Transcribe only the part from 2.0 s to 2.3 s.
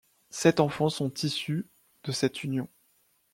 de